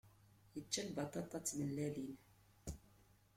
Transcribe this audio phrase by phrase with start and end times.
[0.55, 2.15] Yečča lbaṭaṭa d tmellalin.